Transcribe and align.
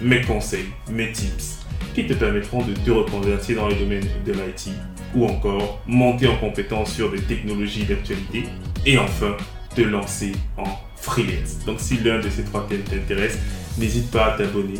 mes 0.00 0.22
conseils, 0.22 0.66
mes 0.90 1.12
tips 1.12 1.58
qui 1.94 2.06
te 2.06 2.14
permettront 2.14 2.62
de 2.62 2.72
te 2.72 2.90
reconvertir 2.90 3.56
dans 3.56 3.68
le 3.68 3.74
domaine 3.74 4.06
de 4.24 4.32
l'IT 4.32 4.70
ou 5.14 5.26
encore 5.26 5.80
monter 5.86 6.28
en 6.28 6.36
compétence 6.36 6.92
sur 6.92 7.10
des 7.10 7.20
technologies 7.20 7.84
d'actualité 7.84 8.44
et 8.86 8.98
enfin 8.98 9.36
te 9.74 9.82
lancer 9.82 10.32
en 10.56 10.64
freelance. 10.96 11.64
Donc 11.66 11.80
si 11.80 11.98
l'un 11.98 12.20
de 12.20 12.30
ces 12.30 12.44
trois 12.44 12.66
thèmes 12.68 12.82
t'intéresse, 12.82 13.38
n'hésite 13.78 14.10
pas 14.10 14.34
à 14.34 14.38
t'abonner 14.38 14.78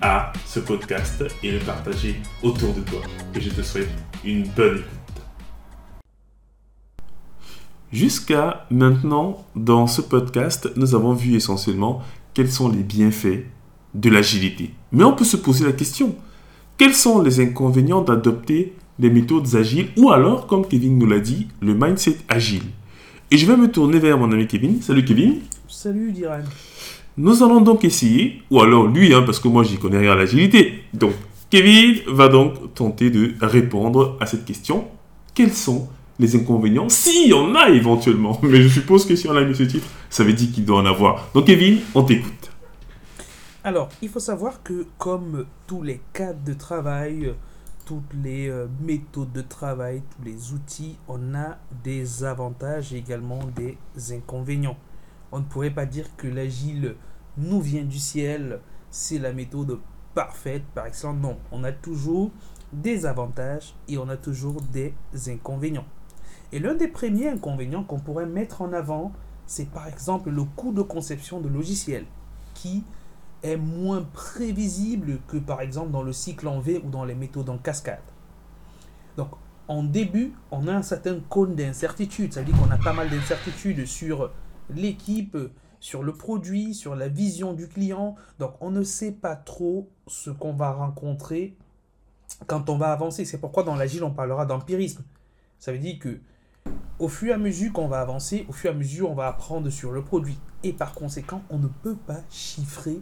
à 0.00 0.32
ce 0.46 0.60
podcast 0.60 1.24
et 1.42 1.50
le 1.50 1.58
partager 1.58 2.20
autour 2.42 2.74
de 2.74 2.80
toi. 2.80 3.00
Et 3.34 3.40
je 3.40 3.50
te 3.50 3.62
souhaite 3.62 3.90
une 4.24 4.46
bonne 4.48 4.76
écoute. 4.76 4.88
Jusqu'à 7.92 8.66
maintenant, 8.70 9.46
dans 9.54 9.86
ce 9.86 10.00
podcast, 10.00 10.68
nous 10.76 10.94
avons 10.94 11.12
vu 11.12 11.36
essentiellement 11.36 12.02
quels 12.34 12.50
sont 12.50 12.68
les 12.68 12.82
bienfaits 12.82 13.46
de 13.94 14.10
l'agilité. 14.10 14.70
Mais 14.92 15.04
on 15.04 15.12
peut 15.12 15.24
se 15.24 15.36
poser 15.36 15.64
la 15.64 15.72
question, 15.72 16.14
quels 16.76 16.94
sont 16.94 17.22
les 17.22 17.40
inconvénients 17.40 18.02
d'adopter 18.02 18.74
des 18.98 19.10
méthodes 19.10 19.54
agiles 19.54 19.88
ou 19.96 20.10
alors, 20.10 20.46
comme 20.46 20.66
Kevin 20.66 20.98
nous 20.98 21.06
l'a 21.06 21.20
dit, 21.20 21.46
le 21.60 21.74
mindset 21.74 22.18
agile? 22.28 22.62
Et 23.30 23.38
je 23.38 23.46
vais 23.46 23.56
me 23.56 23.70
tourner 23.70 23.98
vers 23.98 24.18
mon 24.18 24.30
ami 24.32 24.46
Kevin. 24.46 24.80
Salut 24.82 25.04
Kevin. 25.04 25.40
Salut 25.68 26.12
Diran. 26.12 26.40
Nous 27.16 27.42
allons 27.42 27.60
donc 27.60 27.84
essayer, 27.84 28.42
ou 28.50 28.60
alors 28.60 28.88
lui, 28.88 29.14
hein, 29.14 29.22
parce 29.22 29.38
que 29.38 29.48
moi 29.48 29.62
j'y 29.62 29.76
connais 29.76 29.98
rien 29.98 30.12
à 30.12 30.16
l'agilité. 30.16 30.82
Donc 30.92 31.12
Kevin 31.48 32.00
va 32.08 32.28
donc 32.28 32.74
tenter 32.74 33.10
de 33.10 33.34
répondre 33.40 34.16
à 34.20 34.26
cette 34.26 34.44
question. 34.44 34.86
Quels 35.34 35.52
sont 35.52 35.88
les 36.18 36.34
inconvénients 36.34 36.88
S'il 36.88 37.28
y 37.28 37.32
en 37.32 37.54
a 37.54 37.70
éventuellement? 37.70 38.40
Mais 38.42 38.62
je 38.62 38.68
suppose 38.68 39.06
que 39.06 39.14
si 39.14 39.28
on 39.28 39.36
a 39.36 39.44
mis 39.44 39.54
ce 39.54 39.62
titre, 39.62 39.86
ça 40.10 40.24
veut 40.24 40.32
dire 40.32 40.50
qu'il 40.52 40.64
doit 40.64 40.78
en 40.78 40.86
avoir. 40.86 41.28
Donc 41.34 41.46
Kevin, 41.46 41.78
on 41.94 42.02
t'écoute. 42.02 42.43
Alors, 43.66 43.88
il 44.02 44.10
faut 44.10 44.20
savoir 44.20 44.62
que 44.62 44.86
comme 44.98 45.46
tous 45.66 45.80
les 45.80 46.02
cadres 46.12 46.44
de 46.44 46.52
travail, 46.52 47.34
toutes 47.86 48.12
les 48.22 48.50
euh, 48.50 48.66
méthodes 48.82 49.32
de 49.32 49.40
travail, 49.40 50.02
tous 50.10 50.22
les 50.22 50.52
outils, 50.52 50.98
on 51.08 51.34
a 51.34 51.56
des 51.82 52.24
avantages 52.24 52.92
et 52.92 52.98
également 52.98 53.40
des 53.56 53.78
inconvénients. 54.12 54.76
On 55.32 55.38
ne 55.38 55.44
pourrait 55.44 55.70
pas 55.70 55.86
dire 55.86 56.14
que 56.18 56.28
l'agile 56.28 56.96
nous 57.38 57.62
vient 57.62 57.84
du 57.84 57.98
ciel, 57.98 58.60
c'est 58.90 59.18
la 59.18 59.32
méthode 59.32 59.80
parfaite 60.14 60.64
par 60.74 60.84
exemple. 60.84 61.20
Non, 61.20 61.38
on 61.50 61.64
a 61.64 61.72
toujours 61.72 62.32
des 62.74 63.06
avantages 63.06 63.74
et 63.88 63.96
on 63.96 64.10
a 64.10 64.18
toujours 64.18 64.60
des 64.60 64.92
inconvénients. 65.28 65.86
Et 66.52 66.58
l'un 66.58 66.74
des 66.74 66.88
premiers 66.88 67.30
inconvénients 67.30 67.84
qu'on 67.84 67.98
pourrait 67.98 68.26
mettre 68.26 68.60
en 68.60 68.74
avant, 68.74 69.12
c'est 69.46 69.70
par 69.70 69.88
exemple 69.88 70.28
le 70.28 70.44
coût 70.44 70.74
de 70.74 70.82
conception 70.82 71.40
de 71.40 71.48
logiciels 71.48 72.04
qui 72.52 72.84
est 73.44 73.56
moins 73.56 74.02
prévisible 74.02 75.20
que 75.28 75.36
par 75.36 75.60
exemple 75.60 75.90
dans 75.90 76.02
le 76.02 76.12
cycle 76.12 76.48
en 76.48 76.58
V 76.58 76.80
ou 76.84 76.90
dans 76.90 77.04
les 77.04 77.14
méthodes 77.14 77.50
en 77.50 77.58
cascade. 77.58 78.02
Donc 79.16 79.28
en 79.68 79.82
début, 79.82 80.32
on 80.50 80.66
a 80.66 80.72
un 80.74 80.82
certain 80.82 81.20
cône 81.28 81.54
d'incertitude, 81.54 82.32
ça 82.32 82.40
veut 82.40 82.46
dire 82.46 82.56
qu'on 82.58 82.70
a 82.70 82.78
pas 82.78 82.92
mal 82.92 83.08
d'incertitudes 83.10 83.86
sur 83.86 84.32
l'équipe, 84.70 85.36
sur 85.78 86.02
le 86.02 86.14
produit, 86.14 86.74
sur 86.74 86.96
la 86.96 87.08
vision 87.08 87.52
du 87.52 87.68
client. 87.68 88.16
Donc 88.38 88.54
on 88.60 88.70
ne 88.70 88.82
sait 88.82 89.12
pas 89.12 89.36
trop 89.36 89.90
ce 90.06 90.30
qu'on 90.30 90.54
va 90.54 90.72
rencontrer 90.72 91.54
quand 92.46 92.70
on 92.70 92.78
va 92.78 92.92
avancer. 92.92 93.26
C'est 93.26 93.38
pourquoi 93.38 93.62
dans 93.62 93.76
l'agile 93.76 94.04
on 94.04 94.10
parlera 94.10 94.46
d'empirisme. 94.46 95.04
Ça 95.58 95.70
veut 95.72 95.78
dire 95.78 95.98
que 95.98 96.18
au 96.98 97.08
fur 97.08 97.30
et 97.30 97.34
à 97.34 97.38
mesure 97.38 97.72
qu'on 97.72 97.88
va 97.88 98.00
avancer, 98.00 98.46
au 98.48 98.52
fur 98.52 98.70
et 98.70 98.74
à 98.74 98.76
mesure 98.76 99.10
on 99.10 99.14
va 99.14 99.26
apprendre 99.26 99.68
sur 99.68 99.92
le 99.92 100.02
produit. 100.02 100.38
Et 100.62 100.72
par 100.72 100.94
conséquent, 100.94 101.42
on 101.50 101.58
ne 101.58 101.68
peut 101.68 101.96
pas 101.96 102.20
chiffrer 102.30 103.00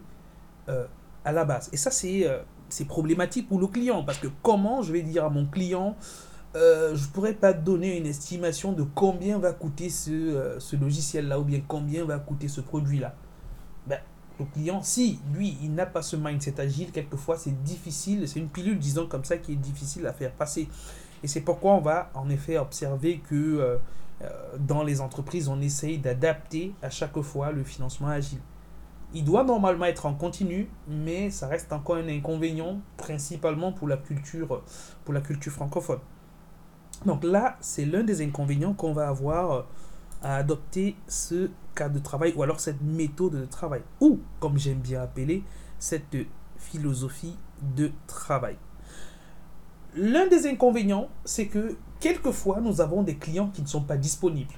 euh, 0.69 0.87
à 1.25 1.33
la 1.33 1.45
base. 1.45 1.69
Et 1.73 1.77
ça, 1.77 1.91
euh, 2.05 2.43
c'est 2.69 2.85
problématique 2.85 3.49
pour 3.49 3.61
le 3.61 3.69
client. 3.69 4.03
Parce 4.03 4.19
que 4.19 4.29
comment 4.43 4.83
je 4.83 4.93
vais 4.93 5.03
dire 5.03 5.25
à 5.25 5.31
mon 5.31 5.47
client, 5.47 5.97
euh, 6.57 6.95
je 6.95 7.07
ne 7.07 7.13
pourrais 7.13 7.35
pas 7.35 7.53
donner 7.53 7.97
une 7.97 8.07
estimation 8.07 8.73
de 8.73 8.83
combien 8.83 9.39
va 9.39 9.53
coûter 9.53 9.89
ce, 9.89 10.57
ce 10.59 10.77
logiciel-là 10.77 11.39
ou 11.39 11.45
bien 11.45 11.63
combien 11.67 12.05
va 12.05 12.19
coûter 12.19 12.49
ce 12.49 12.61
produit-là. 12.61 13.15
Ben, 13.87 14.01
le 14.41 14.47
client, 14.47 14.83
si 14.83 15.21
lui, 15.33 15.57
il 15.63 15.75
n'a 15.75 15.87
pas 15.87 16.03
ce 16.03 16.17
mindset 16.17 16.61
agile, 16.61 16.91
quelquefois 16.91 17.37
c'est 17.37 17.63
difficile, 17.63 18.27
c'est 18.27 18.41
une 18.41 18.49
pilule, 18.49 18.79
disons 18.79 19.07
comme 19.07 19.25
ça, 19.25 19.37
qui 19.37 19.53
est 19.53 19.57
difficile 19.57 20.07
à 20.07 20.13
faire 20.13 20.33
passer. 20.33 20.69
Et 21.23 21.29
c'est 21.29 21.43
pourquoi 21.43 21.75
on 21.75 21.81
va 21.81 22.11
en 22.15 22.29
effet 22.31 22.59
observer 22.59 23.19
que 23.19 23.79
dans 24.59 24.83
les 24.83 25.01
entreprises, 25.01 25.49
on 25.49 25.61
essaye 25.61 25.99
d'adapter 25.99 26.75
à 26.83 26.91
chaque 26.91 27.21
fois 27.21 27.53
le 27.53 27.63
financement 27.63 28.09
agile. 28.09 28.41
Il 29.15 29.25
doit 29.25 29.45
normalement 29.45 29.85
être 29.85 30.07
en 30.07 30.15
continu, 30.15 30.69
mais 30.89 31.31
ça 31.31 31.47
reste 31.47 31.73
encore 31.73 31.97
un 31.97 32.09
inconvénient, 32.09 32.81
principalement 32.97 33.73
pour 33.73 33.89
la 33.89 33.99
culture, 33.99 34.63
pour 35.05 35.13
la 35.13 35.21
culture 35.21 35.53
francophone. 35.53 35.99
Donc 37.05 37.25
là, 37.25 37.57
c'est 37.61 37.85
l'un 37.85 38.05
des 38.05 38.23
inconvénients 38.23 38.73
qu'on 38.75 38.93
va 38.93 39.09
avoir 39.09 39.67
à 40.23 40.37
adopter 40.37 40.97
ce 41.09 41.51
cas 41.75 41.89
de 41.89 41.99
travail, 41.99 42.33
ou 42.37 42.43
alors 42.43 42.61
cette 42.61 42.81
méthode 42.81 43.33
de 43.33 43.45
travail, 43.45 43.83
ou, 44.01 44.21
comme 44.41 44.57
j'aime 44.57 44.79
bien 44.79 45.03
appeler, 45.03 45.43
cette 45.79 46.17
philosophie 46.57 47.37
de 47.77 47.91
travail. 48.07 48.57
L'un 49.95 50.27
des 50.27 50.47
inconvénients, 50.47 51.09
c'est 51.25 51.49
que 51.49 51.77
quelquefois, 52.01 52.61
nous 52.61 52.81
avons 52.81 53.03
des 53.03 53.17
clients 53.17 53.49
qui 53.49 53.63
ne 53.63 53.67
sont 53.67 53.83
pas 53.83 53.97
disponibles. 53.97 54.55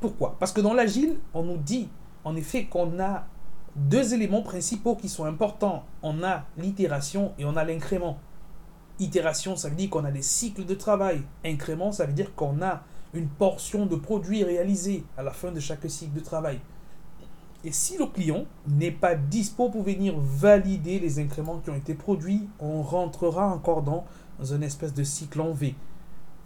Pourquoi? 0.00 0.36
Parce 0.40 0.52
que 0.52 0.60
dans 0.60 0.74
l'agile, 0.74 1.18
on 1.34 1.44
nous 1.44 1.56
dit 1.56 1.88
en 2.26 2.34
effet 2.34 2.64
qu'on 2.64 2.98
a 2.98 3.24
deux 3.76 4.12
éléments 4.12 4.42
principaux 4.42 4.96
qui 4.96 5.08
sont 5.08 5.26
importants. 5.26 5.84
On 6.02 6.24
a 6.24 6.44
l'itération 6.58 7.32
et 7.38 7.44
on 7.44 7.56
a 7.56 7.62
l'incrément. 7.62 8.18
Itération, 8.98 9.54
ça 9.54 9.68
veut 9.68 9.76
dire 9.76 9.90
qu'on 9.90 10.04
a 10.04 10.10
des 10.10 10.22
cycles 10.22 10.64
de 10.64 10.74
travail. 10.74 11.22
Incrément, 11.44 11.92
ça 11.92 12.04
veut 12.04 12.12
dire 12.12 12.34
qu'on 12.34 12.60
a 12.62 12.82
une 13.14 13.28
portion 13.28 13.86
de 13.86 13.94
produit 13.94 14.42
réalisé 14.42 15.04
à 15.16 15.22
la 15.22 15.30
fin 15.30 15.52
de 15.52 15.60
chaque 15.60 15.88
cycle 15.88 16.14
de 16.14 16.20
travail. 16.20 16.58
Et 17.62 17.70
si 17.70 17.96
le 17.96 18.06
client 18.06 18.44
n'est 18.66 18.90
pas 18.90 19.14
dispo 19.14 19.70
pour 19.70 19.84
venir 19.84 20.18
valider 20.18 20.98
les 20.98 21.20
incréments 21.20 21.60
qui 21.60 21.70
ont 21.70 21.76
été 21.76 21.94
produits, 21.94 22.48
on 22.58 22.82
rentrera 22.82 23.46
encore 23.46 23.82
dans 23.82 24.04
une 24.40 24.64
espèce 24.64 24.94
de 24.94 25.04
cycle 25.04 25.40
en 25.40 25.52
V. 25.52 25.76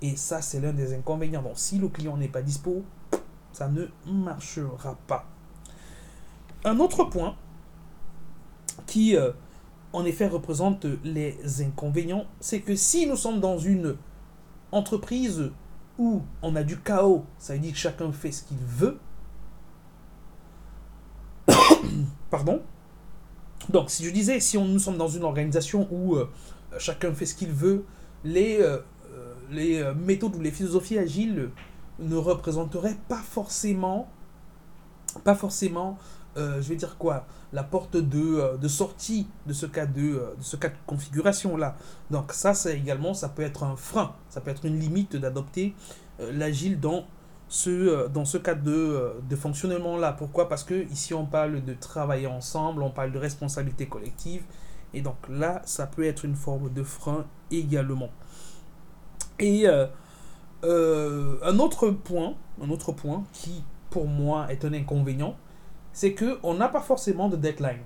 Et 0.03 0.17
ça, 0.17 0.43
c'est 0.43 0.61
l'un 0.61 0.75
des 0.75 0.93
inconvénients. 0.93 1.43
Bon, 1.43 1.55
si 1.55 1.79
le 1.79 1.89
client 1.89 2.19
n'est 2.19 2.29
pas 2.29 2.43
dispo, 2.43 2.83
ça 3.51 3.69
ne 3.69 3.87
marchera 4.07 4.99
pas. 5.07 5.25
Un 6.65 6.79
autre 6.79 7.05
point 7.05 7.37
qui, 8.87 9.17
euh, 9.17 9.31
en 9.93 10.05
effet, 10.05 10.29
représente 10.29 10.87
les 11.05 11.63
inconvénients, 11.63 12.27
c'est 12.41 12.61
que 12.61 12.75
si 12.75 13.07
nous 13.07 13.17
sommes 13.17 13.41
dans 13.41 13.59
une 13.59 13.97
entreprise 14.73 15.51
où 15.99 16.23
on 16.43 16.55
a 16.57 16.63
du 16.63 16.79
chaos, 16.79 17.25
ça 17.39 17.55
veut 17.55 17.61
dire 17.61 17.73
que 17.73 17.79
chacun 17.79 18.13
fait 18.13 18.33
ce 18.33 18.43
qu'il 18.43 18.59
veut. 18.59 18.99
Pardon. 22.31 22.63
Donc, 23.69 23.91
si 23.91 24.05
je 24.05 24.11
disais, 24.11 24.41
si 24.41 24.59
nous 24.59 24.79
sommes 24.79 24.99
dans 24.99 25.09
une 25.09 25.25
organisation 25.25 25.89
où 25.91 26.17
euh, 26.17 26.29
chacun 26.79 27.13
fait 27.15 27.27
ce 27.27 27.35
qu'il 27.35 27.53
veut, 27.53 27.85
les, 28.23 28.61
euh, 28.61 28.79
les 29.51 29.83
méthodes 29.95 30.37
ou 30.37 30.41
les 30.41 30.51
philosophies 30.51 30.99
agiles 30.99 31.51
ne 31.99 32.17
représenteraient 32.17 32.99
pas 33.09 33.21
forcément, 33.23 34.09
pas 35.25 35.35
forcément 35.35 35.99
euh, 36.37 36.63
je 36.63 36.69
vais 36.69 36.77
dire 36.77 36.97
quoi, 36.97 37.27
la 37.53 37.65
porte 37.65 37.97
de, 37.97 38.21
euh, 38.21 38.57
de 38.57 38.69
sortie 38.69 39.27
de 39.47 39.53
ce 39.53 39.67
cas 39.67 39.87
de, 39.87 40.01
euh, 40.01 40.35
ce 40.41 40.57
de 40.57 40.71
configuration 40.87 41.57
là. 41.57 41.77
Donc 42.11 42.33
ça, 42.33 42.55
c'est 42.55 42.77
également, 42.77 43.15
ça 43.15 43.29
peut 43.29 43.43
être 43.43 43.65
un 43.65 43.75
frein, 43.75 44.15
ça 44.29 44.41
peut 44.41 44.53
être 44.53 44.65
une 44.65 44.79
limite 44.79 45.17
d'adopter 45.17 45.75
l'agile 46.21 46.79
dans 46.79 47.07
ce, 47.49 48.07
dans 48.09 48.25
ce 48.25 48.39
cas 48.39 48.55
de, 48.55 49.15
de 49.29 49.37
fonctionnement 49.37 49.97
là. 49.97 50.13
Pourquoi? 50.13 50.49
Parce 50.49 50.63
que 50.63 50.89
ici 50.93 51.15
on 51.15 51.27
parle 51.27 51.65
de 51.65 51.75
travailler 51.75 52.29
ensemble, 52.29 52.83
on 52.83 52.91
parle 52.91 53.11
de 53.11 53.19
responsabilité 53.19 53.87
collective, 53.87 54.45
et 54.95 55.03
donc 55.03 55.17
là, 55.29 55.63
ça 55.65 55.89
peut 55.89 56.05
être 56.05 56.25
une 56.25 56.37
forme 56.37 56.73
de 56.73 56.85
frein 56.85 57.27
également. 57.51 58.11
Et 59.41 59.67
un 59.67 61.59
autre 61.59 61.91
point, 61.91 62.35
un 62.63 62.71
autre 62.71 62.93
point 62.93 63.25
qui 63.33 63.65
pour 63.89 64.07
moi 64.07 64.47
est 64.53 64.65
un 64.65 64.73
inconvénient, 64.73 65.37
c'est 65.93 66.15
qu'on 66.15 66.55
n'a 66.55 66.69
pas 66.69 66.81
forcément 66.81 67.29
de 67.29 67.37
deadline. 67.37 67.81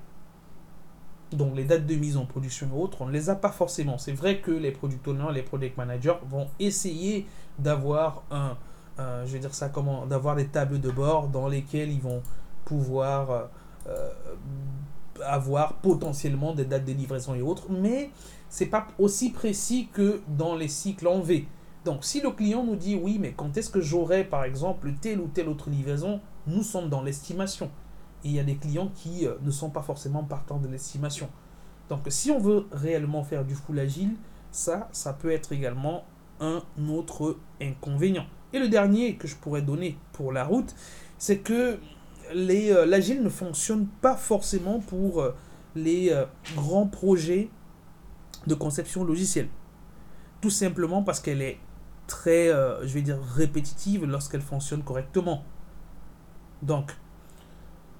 donc 1.33 1.57
les 1.57 1.65
dates 1.65 1.87
de 1.87 1.95
mise 1.95 2.17
en 2.17 2.27
production 2.27 2.69
et 2.69 2.77
autres, 2.77 3.03
on 3.03 3.07
ne 3.07 3.13
les 3.13 3.29
a 3.31 3.35
pas 3.35 3.51
forcément. 3.51 3.99
C'est 3.99 4.13
vrai 4.13 4.41
que 4.41 4.51
les 4.51 4.71
product 4.71 5.09
owners, 5.09 5.33
les 5.33 5.43
project 5.43 5.77
managers 5.77 6.19
vont 6.29 6.49
essayer 6.61 7.27
d'avoir 7.59 8.23
un, 8.31 8.57
comment, 9.73 10.07
d'avoir 10.07 10.37
des 10.37 10.47
tables 10.47 10.81
de 10.81 10.91
bord 10.91 11.29
dans 11.29 11.49
lesquelles 11.49 11.91
ils 11.91 12.01
vont 12.01 12.23
pouvoir 12.65 13.31
euh, 13.31 13.45
euh, 13.89 14.11
avoir 15.25 15.75
potentiellement 15.75 16.55
des 16.55 16.65
dates 16.65 16.85
de 16.85 16.93
livraison 16.93 17.35
et 17.35 17.43
autres, 17.43 17.71
mais 17.71 18.11
c'est 18.49 18.67
pas 18.67 18.89
aussi 18.99 19.31
précis 19.31 19.89
que 19.93 20.21
dans 20.29 20.55
les 20.55 20.69
cycles 20.69 21.09
en 21.09 21.21
V. 21.21 21.47
Donc 21.85 22.05
si 22.05 22.21
le 22.21 22.31
client 22.31 22.65
nous 22.65 22.77
dit 22.77 22.99
oui, 23.01 23.19
mais 23.21 23.33
quand 23.33 23.57
est-ce 23.57 23.71
que 23.71 23.81
j'aurai 23.81 24.25
par 24.25 24.45
exemple 24.45 24.93
telle 25.01 25.21
ou 25.21 25.29
telle 25.29 25.49
autre 25.49 25.71
livraison, 25.71 26.21
nous 26.47 26.63
sommes 26.63 26.89
dans 26.89 27.03
l'estimation. 27.03 27.71
Il 28.25 28.33
y 28.33 28.41
a 28.41 28.43
des 28.43 28.57
clients 28.57 28.91
qui 28.95 29.27
euh, 29.27 29.35
ne 29.43 29.51
sont 29.51 29.71
pas 29.71 29.83
forcément 29.83 30.25
partants 30.25 30.59
de 30.59 30.69
l'estimation. 30.69 31.29
Donc 31.89 32.01
si 32.09 32.31
on 32.31 32.39
veut 32.39 32.67
réellement 32.73 33.23
faire 33.23 33.45
du 33.45 33.55
full 33.55 33.79
agile, 33.79 34.15
ça, 34.51 34.89
ça 34.93 35.13
peut 35.13 35.31
être 35.31 35.53
également 35.53 36.05
un 36.41 36.63
autre 36.89 37.37
inconvénient. 37.61 38.27
Et 38.53 38.59
le 38.59 38.69
dernier 38.69 39.17
que 39.17 39.29
je 39.29 39.37
pourrais 39.37 39.63
donner 39.63 39.99
pour 40.13 40.33
la 40.33 40.45
route, 40.45 40.75
c'est 41.19 41.39
que 41.39 41.79
euh, 42.35 42.87
l'agile 42.87 43.23
ne 43.23 43.29
fonctionne 43.29 43.87
pas 44.01 44.17
forcément 44.17 44.81
pour 44.81 45.21
euh, 45.21 45.35
les 45.77 46.13
grands 46.55 46.87
projets 46.87 47.51
de 48.47 48.55
conception 48.55 49.05
logicielle. 49.05 49.49
Tout 50.41 50.51
simplement 50.51 51.03
parce 51.03 51.21
qu'elle 51.21 51.43
est 51.43 51.59
très, 52.07 52.49
je 52.49 52.95
vais 52.95 53.03
dire, 53.03 53.19
répétitive 53.35 54.05
lorsqu'elle 54.05 54.43
fonctionne 54.43 54.85
correctement. 54.85 55.43
Donc, 56.63 56.95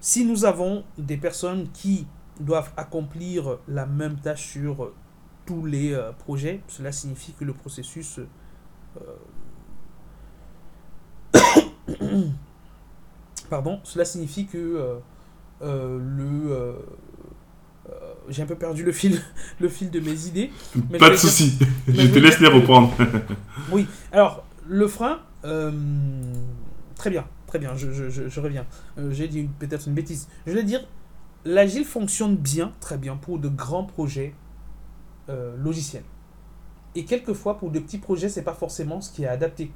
si 0.05 0.27
nous 0.27 0.45
avons 0.45 0.85
des 0.99 1.17
personnes 1.17 1.69
qui 1.73 2.07
doivent 2.39 2.73
accomplir 2.77 3.59
la 3.69 3.87
même 3.87 4.17
tâche 4.17 4.51
sur 4.51 4.93
tous 5.47 5.65
les 5.65 5.99
projets, 6.19 6.61
cela 6.69 6.93
signifie 6.93 7.33
que 7.33 7.45
le 7.45 7.55
processus 7.55 8.21
Pardon, 13.51 13.81
cela 13.85 14.05
signifie 14.05 14.47
que 14.47 14.59
euh, 14.59 14.95
euh, 15.63 15.99
le. 15.99 16.53
Euh, 16.53 16.73
j'ai 18.29 18.43
un 18.43 18.47
peu 18.47 18.55
perdu 18.55 18.83
le 18.83 18.93
fil, 18.93 19.21
le 19.61 19.69
fil 19.69 19.91
de 19.91 20.01
mes 20.01 20.27
idées. 20.27 20.51
Pas 20.99 21.11
de 21.11 21.17
souci, 21.17 21.59
je 21.89 22.07
te 22.07 22.19
laisse 22.19 22.41
les 22.41 22.49
reprendre. 22.49 22.93
oui, 23.71 23.87
alors, 24.13 24.45
le 24.67 24.89
frein, 24.89 25.19
très 26.97 27.11
bien, 27.11 27.25
très 27.55 27.61
bien, 27.61 27.77
je, 27.77 28.11
je, 28.11 28.41
reviens. 28.41 28.67
j'ai 29.11 29.29
dit 29.29 29.49
peut-être 29.61 29.87
une 29.87 29.95
bêtise. 29.95 30.29
Je 30.45 30.51
vais 30.51 30.65
dire, 30.65 30.85
l'agile 31.45 31.85
fonctionne 31.85 32.35
bien, 32.37 32.73
très 32.81 32.99
bien, 32.99 33.17
pour 33.17 33.39
de 33.39 33.49
grands 33.49 33.85
projets 33.85 34.35
logiciels. 35.29 36.03
Et 36.97 37.05
quelquefois, 37.05 37.57
pour 37.57 37.71
de 37.71 37.79
petits 37.79 37.99
projets, 37.99 38.29
c'est 38.29 38.43
pas 38.43 38.55
forcément 38.55 39.01
ce 39.01 39.13
qui 39.13 39.23
est 39.23 39.29
adapté. 39.29 39.71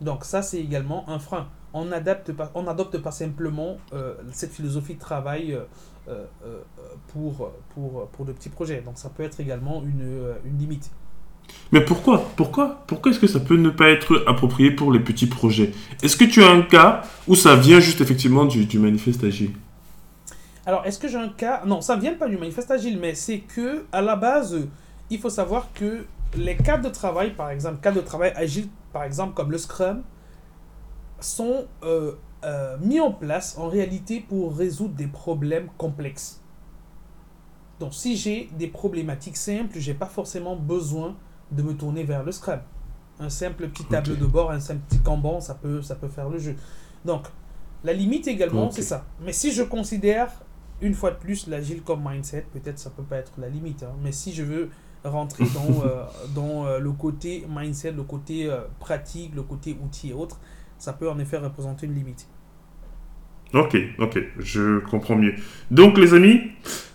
Donc 0.00 0.24
ça, 0.24 0.42
c'est 0.42 0.58
également 0.58 1.08
un 1.08 1.20
frein. 1.20 1.48
On 1.72 1.84
n'adopte 1.84 2.32
pas, 2.32 2.50
on 2.54 2.64
pas 2.64 3.10
simplement 3.12 3.76
euh, 3.92 4.14
cette 4.32 4.50
philosophie 4.50 4.94
de 4.94 5.00
travail 5.00 5.52
euh, 5.52 5.64
euh, 6.08 6.62
pour, 7.08 7.52
pour, 7.70 8.08
pour 8.08 8.24
de 8.24 8.32
petits 8.32 8.48
projets. 8.48 8.80
Donc 8.80 8.98
ça 8.98 9.10
peut 9.10 9.22
être 9.22 9.38
également 9.38 9.84
une, 9.84 10.34
une 10.44 10.58
limite. 10.58 10.90
Mais 11.72 11.80
pourquoi? 11.80 12.30
Pourquoi? 12.36 12.84
Pourquoi 12.86 13.10
est-ce 13.10 13.20
que 13.20 13.26
ça 13.26 13.40
peut 13.40 13.56
ne 13.56 13.70
pas 13.70 13.88
être 13.88 14.24
approprié 14.26 14.70
pour 14.70 14.92
les 14.92 15.00
petits 15.00 15.26
projets? 15.26 15.72
Est-ce 16.02 16.16
que 16.16 16.24
tu 16.24 16.42
as 16.42 16.50
un 16.50 16.62
cas 16.62 17.02
où 17.26 17.34
ça 17.34 17.56
vient 17.56 17.80
juste 17.80 18.00
effectivement 18.00 18.44
du, 18.44 18.66
du 18.66 18.78
manifeste 18.78 19.24
agile? 19.24 19.52
Alors, 20.64 20.84
est-ce 20.84 20.98
que 20.98 21.08
j'ai 21.08 21.18
un 21.18 21.28
cas? 21.28 21.62
Non, 21.66 21.80
ça 21.80 21.96
vient 21.96 22.14
pas 22.14 22.28
du 22.28 22.36
manifeste 22.36 22.70
agile, 22.70 22.98
mais 23.00 23.14
c'est 23.14 23.38
que 23.38 23.84
à 23.92 24.00
la 24.00 24.16
base, 24.16 24.68
il 25.10 25.18
faut 25.18 25.30
savoir 25.30 25.68
que 25.74 26.04
les 26.36 26.56
cas 26.56 26.78
de 26.78 26.88
travail, 26.88 27.34
par 27.34 27.50
exemple, 27.50 27.80
cas 27.80 27.92
de 27.92 28.00
travail 28.00 28.32
agile 28.36 28.68
par 28.92 29.04
exemple 29.04 29.34
comme 29.34 29.50
le 29.50 29.58
Scrum, 29.58 30.02
sont 31.20 31.66
euh, 31.82 32.12
euh, 32.44 32.76
mis 32.80 33.00
en 33.00 33.12
place 33.12 33.56
en 33.58 33.68
réalité 33.68 34.24
pour 34.26 34.56
résoudre 34.56 34.94
des 34.94 35.06
problèmes 35.06 35.68
complexes. 35.76 36.40
Donc 37.78 37.92
si 37.92 38.16
j'ai 38.16 38.48
des 38.58 38.68
problématiques 38.68 39.36
simples, 39.36 39.78
j'ai 39.78 39.94
pas 39.94 40.06
forcément 40.06 40.56
besoin 40.56 41.14
de 41.50 41.62
me 41.62 41.74
tourner 41.74 42.04
vers 42.04 42.24
le 42.24 42.32
Scrum. 42.32 42.60
Un 43.18 43.30
simple 43.30 43.68
petit 43.68 43.84
tableau 43.84 44.16
de 44.16 44.26
bord, 44.26 44.50
un 44.50 44.60
simple 44.60 44.82
petit 44.88 45.00
Kanban, 45.00 45.40
ça 45.40 45.54
peut, 45.54 45.80
ça 45.82 45.94
peut 45.94 46.08
faire 46.08 46.28
le 46.28 46.38
jeu. 46.38 46.54
Donc, 47.04 47.26
la 47.84 47.92
limite 47.92 48.26
également, 48.26 48.70
c'est 48.70 48.82
ça. 48.82 49.04
Mais 49.20 49.32
si 49.32 49.52
je 49.52 49.62
considère, 49.62 50.30
une 50.80 50.94
fois 50.94 51.10
de 51.10 51.16
plus, 51.16 51.46
l'agile 51.46 51.82
comme 51.82 52.06
mindset, 52.06 52.46
peut-être 52.52 52.78
ça 52.78 52.90
peut 52.90 53.02
pas 53.02 53.16
être 53.16 53.32
la 53.38 53.48
limite. 53.48 53.82
Hein. 53.82 53.94
mais 54.02 54.12
si 54.12 54.32
je 54.34 54.42
veux 54.42 54.70
rentrer 55.04 55.44
dans, 55.54 55.82
euh, 55.84 56.04
dans 56.34 56.66
euh, 56.66 56.78
le 56.78 56.92
côté 56.92 57.46
mindset, 57.48 57.92
le 57.92 58.02
côté 58.02 58.50
euh, 58.50 58.62
pratique, 58.78 59.34
le 59.34 59.42
côté 59.42 59.76
outil 59.82 60.10
et 60.10 60.12
autres, 60.12 60.38
ça 60.78 60.92
peut 60.92 61.08
en 61.10 61.18
effet 61.18 61.38
représenter 61.38 61.86
une 61.86 61.94
limite. 61.94 62.28
Ok, 63.54 63.76
ok, 63.98 64.22
je 64.38 64.80
comprends 64.80 65.16
mieux. 65.16 65.34
Donc 65.70 65.98
les 65.98 66.14
amis, 66.14 66.40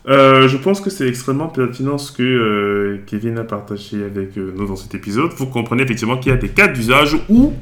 je 0.05 0.57
pense 0.57 0.81
que 0.81 0.89
c'est 0.89 1.07
extrêmement 1.07 1.47
pertinent 1.47 1.97
ce 1.97 2.11
que 2.11 2.99
Kevin 3.07 3.37
a 3.37 3.43
partagé 3.43 4.03
avec 4.03 4.35
nous 4.37 4.67
dans 4.67 4.75
cet 4.75 4.93
épisode. 4.93 5.31
Vous 5.37 5.47
comprenez 5.47 5.83
effectivement 5.83 6.17
qu'il 6.17 6.31
y 6.31 6.35
a 6.35 6.37
des 6.37 6.49
cas 6.49 6.67
d'usage 6.67 7.17
où 7.29 7.53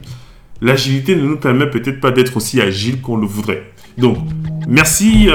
l'agilité 0.62 1.16
ne 1.16 1.22
nous 1.22 1.38
permet 1.38 1.70
peut-être 1.70 2.02
pas 2.02 2.12
d'être 2.12 2.36
aussi 2.36 2.60
agile 2.60 3.00
qu'on 3.02 3.18
le 3.18 3.28
voudrait. 3.28 3.72
Donc, 3.98 4.18
merci 4.68 5.30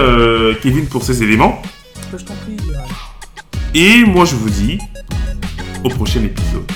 Kevin 0.62 0.86
pour 0.86 1.02
ces 1.02 1.22
éléments. 1.22 1.62
Je 2.12 2.24
t'en 2.24 2.34
prie. 2.34 2.56
Et 3.74 4.04
moi 4.04 4.24
je 4.24 4.34
vous 4.36 4.50
dis 4.50 4.78
au 5.84 5.88
prochain 5.88 6.22
épisode. 6.22 6.70